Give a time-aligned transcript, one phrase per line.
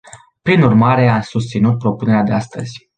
[0.41, 2.89] Prin urmare, am susținut propunerea de astăzi.